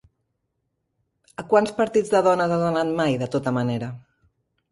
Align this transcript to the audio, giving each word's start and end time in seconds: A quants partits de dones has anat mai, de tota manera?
A 1.43 1.45
quants 1.51 1.75
partits 1.81 2.09
de 2.15 2.23
dones 2.29 2.55
has 2.55 2.65
anat 2.71 2.93
mai, 3.01 3.21
de 3.25 3.27
tota 3.37 3.57
manera? 3.61 3.93